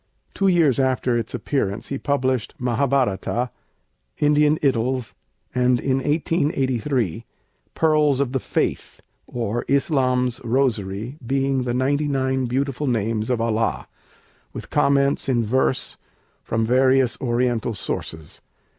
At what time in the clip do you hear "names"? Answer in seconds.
12.87-13.29